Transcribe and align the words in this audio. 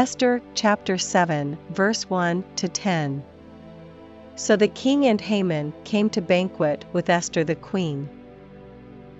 Esther 0.00 0.40
chapter 0.54 0.96
7, 0.96 1.58
verse 1.72 2.08
1 2.08 2.42
to 2.56 2.68
10. 2.70 3.22
So 4.34 4.56
the 4.56 4.66
king 4.66 5.04
and 5.04 5.20
Haman 5.20 5.74
came 5.84 6.08
to 6.08 6.22
banquet 6.22 6.86
with 6.94 7.10
Esther 7.10 7.44
the 7.44 7.54
queen. 7.54 8.08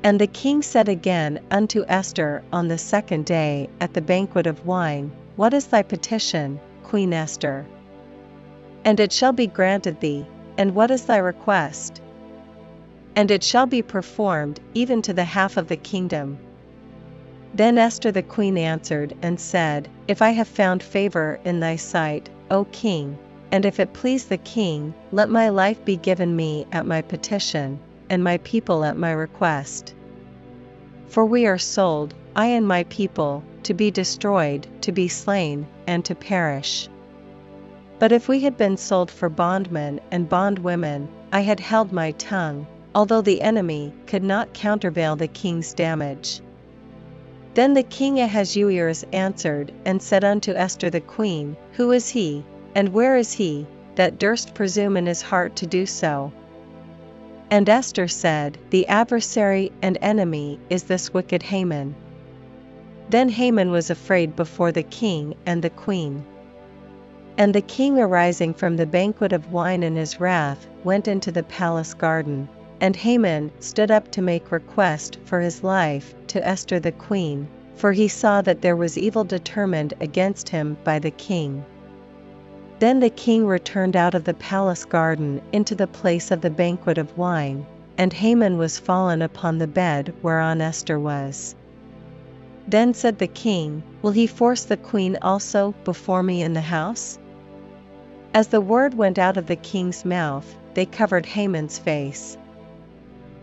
And 0.02 0.18
the 0.18 0.26
king 0.26 0.62
said 0.62 0.88
again 0.88 1.40
unto 1.50 1.84
Esther 1.86 2.42
on 2.50 2.68
the 2.68 2.78
second 2.78 3.26
day 3.26 3.68
at 3.78 3.92
the 3.92 4.00
banquet 4.00 4.46
of 4.46 4.64
wine, 4.64 5.12
What 5.36 5.52
is 5.52 5.66
thy 5.66 5.82
petition, 5.82 6.58
Queen 6.82 7.12
Esther? 7.12 7.66
And 8.82 8.98
it 9.00 9.12
shall 9.12 9.32
be 9.32 9.46
granted 9.46 10.00
thee, 10.00 10.24
and 10.56 10.74
what 10.74 10.90
is 10.90 11.04
thy 11.04 11.18
request? 11.18 12.00
And 13.14 13.30
it 13.30 13.44
shall 13.44 13.66
be 13.66 13.82
performed 13.82 14.60
even 14.72 15.02
to 15.02 15.12
the 15.12 15.24
half 15.24 15.58
of 15.58 15.68
the 15.68 15.76
kingdom. 15.76 16.38
Then 17.52 17.78
Esther 17.78 18.12
the 18.12 18.22
queen 18.22 18.56
answered 18.56 19.12
and 19.22 19.40
said, 19.40 19.88
If 20.06 20.22
I 20.22 20.30
have 20.30 20.46
found 20.46 20.84
favor 20.84 21.40
in 21.44 21.58
thy 21.58 21.74
sight, 21.74 22.30
O 22.48 22.64
king, 22.70 23.18
and 23.50 23.64
if 23.64 23.80
it 23.80 23.92
please 23.92 24.26
the 24.26 24.38
king, 24.38 24.94
let 25.10 25.28
my 25.28 25.48
life 25.48 25.84
be 25.84 25.96
given 25.96 26.36
me 26.36 26.64
at 26.70 26.86
my 26.86 27.02
petition, 27.02 27.80
and 28.08 28.22
my 28.22 28.38
people 28.38 28.84
at 28.84 28.96
my 28.96 29.10
request. 29.10 29.94
For 31.08 31.24
we 31.24 31.44
are 31.46 31.58
sold, 31.58 32.14
I 32.36 32.46
and 32.46 32.68
my 32.68 32.84
people, 32.84 33.42
to 33.64 33.74
be 33.74 33.90
destroyed, 33.90 34.68
to 34.82 34.92
be 34.92 35.08
slain, 35.08 35.66
and 35.88 36.04
to 36.04 36.14
perish. 36.14 36.88
But 37.98 38.12
if 38.12 38.28
we 38.28 38.40
had 38.40 38.56
been 38.56 38.76
sold 38.76 39.10
for 39.10 39.28
bondmen 39.28 40.00
and 40.12 40.28
bondwomen, 40.28 41.08
I 41.32 41.40
had 41.40 41.58
held 41.58 41.92
my 41.92 42.12
tongue, 42.12 42.68
although 42.94 43.22
the 43.22 43.42
enemy 43.42 43.92
could 44.06 44.22
not 44.22 44.54
countervail 44.54 45.16
the 45.16 45.26
king's 45.26 45.74
damage. 45.74 46.40
Then 47.54 47.74
the 47.74 47.82
king 47.82 48.20
Ahasuerus 48.20 49.04
answered 49.12 49.72
and 49.84 50.00
said 50.00 50.22
unto 50.22 50.52
Esther 50.52 50.88
the 50.88 51.00
queen, 51.00 51.56
Who 51.72 51.90
is 51.90 52.08
he, 52.08 52.44
and 52.74 52.90
where 52.90 53.16
is 53.16 53.32
he, 53.32 53.66
that 53.96 54.18
durst 54.18 54.54
presume 54.54 54.96
in 54.96 55.06
his 55.06 55.20
heart 55.20 55.56
to 55.56 55.66
do 55.66 55.84
so? 55.84 56.32
And 57.50 57.68
Esther 57.68 58.06
said, 58.06 58.56
The 58.70 58.86
adversary 58.86 59.72
and 59.82 59.98
enemy 60.00 60.60
is 60.70 60.84
this 60.84 61.12
wicked 61.12 61.42
Haman. 61.42 61.96
Then 63.08 63.28
Haman 63.28 63.72
was 63.72 63.90
afraid 63.90 64.36
before 64.36 64.70
the 64.70 64.84
king 64.84 65.34
and 65.44 65.60
the 65.60 65.70
queen. 65.70 66.24
And 67.36 67.52
the 67.52 67.60
king 67.60 67.98
arising 67.98 68.54
from 68.54 68.76
the 68.76 68.86
banquet 68.86 69.32
of 69.32 69.52
wine 69.52 69.82
in 69.82 69.96
his 69.96 70.20
wrath 70.20 70.68
went 70.84 71.08
into 71.08 71.32
the 71.32 71.42
palace 71.42 71.94
garden. 71.94 72.48
And 72.80 72.96
Haman 72.96 73.50
stood 73.60 73.90
up 73.90 74.10
to 74.12 74.22
make 74.22 74.50
request 74.50 75.18
for 75.24 75.40
his 75.40 75.62
life 75.62 76.14
to 76.28 76.46
Esther 76.46 76.80
the 76.80 76.92
queen, 76.92 77.46
for 77.74 77.92
he 77.92 78.08
saw 78.08 78.40
that 78.42 78.62
there 78.62 78.76
was 78.76 78.96
evil 78.96 79.24
determined 79.24 79.92
against 80.00 80.48
him 80.48 80.78
by 80.82 80.98
the 80.98 81.10
king. 81.10 81.64
Then 82.78 83.00
the 83.00 83.10
king 83.10 83.46
returned 83.46 83.96
out 83.96 84.14
of 84.14 84.24
the 84.24 84.32
palace 84.32 84.86
garden 84.86 85.42
into 85.52 85.74
the 85.74 85.86
place 85.86 86.30
of 86.30 86.40
the 86.40 86.48
banquet 86.48 86.96
of 86.96 87.18
wine, 87.18 87.66
and 87.98 88.14
Haman 88.14 88.56
was 88.56 88.78
fallen 88.78 89.20
upon 89.20 89.58
the 89.58 89.66
bed 89.66 90.14
whereon 90.22 90.62
Esther 90.62 90.98
was. 90.98 91.54
Then 92.66 92.94
said 92.94 93.18
the 93.18 93.26
king, 93.26 93.82
Will 94.00 94.12
he 94.12 94.26
force 94.26 94.64
the 94.64 94.78
queen 94.78 95.18
also 95.20 95.74
before 95.84 96.22
me 96.22 96.40
in 96.40 96.54
the 96.54 96.62
house? 96.62 97.18
As 98.32 98.48
the 98.48 98.60
word 98.62 98.94
went 98.94 99.18
out 99.18 99.36
of 99.36 99.46
the 99.48 99.56
king's 99.56 100.04
mouth, 100.06 100.56
they 100.72 100.86
covered 100.86 101.26
Haman's 101.26 101.78
face. 101.78 102.38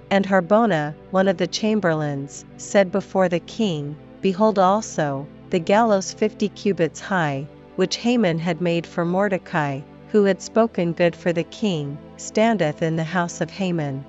And 0.10 0.26
Harbonah, 0.26 0.96
one 1.12 1.28
of 1.28 1.38
the 1.38 1.48
chamberlains, 1.48 2.46
said 2.56 2.92
before 2.92 3.28
the 3.28 3.42
king, 3.42 3.96
Behold 4.22 4.58
also, 4.58 5.28
the 5.50 5.60
gallows 5.60 6.14
fifty 6.14 6.50
cubits 6.50 7.00
high, 7.00 7.48
which 7.76 7.98
Haman 7.98 8.40
had 8.40 8.62
made 8.62 8.88
for 8.88 9.04
Mordecai, 9.04 9.82
who 10.10 10.24
had 10.24 10.42
spoken 10.42 10.94
good 10.94 11.16
for 11.16 11.34
the 11.34 11.44
king, 11.44 11.98
standeth 12.16 12.82
in 12.82 12.96
the 12.96 13.04
house 13.04 13.42
of 13.42 13.52
Haman. 13.52 14.06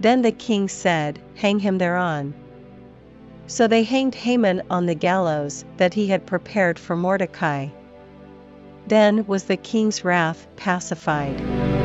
Then 0.00 0.22
the 0.22 0.32
king 0.32 0.68
said, 0.68 1.18
Hang 1.34 1.58
him 1.58 1.78
thereon. 1.78 2.32
So 3.46 3.66
they 3.66 3.82
hanged 3.82 4.14
Haman 4.14 4.62
on 4.70 4.86
the 4.86 4.94
gallows 4.94 5.64
that 5.76 5.94
he 5.94 6.06
had 6.06 6.26
prepared 6.26 6.78
for 6.78 6.96
Mordecai. 6.96 7.68
Then 8.86 9.26
was 9.26 9.44
the 9.44 9.56
king's 9.56 10.04
wrath 10.04 10.46
pacified. 10.56 11.77